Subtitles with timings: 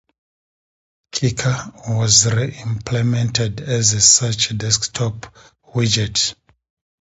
[1.11, 5.27] "Kicker" was re-implemented as such a desktop
[5.75, 6.33] widget.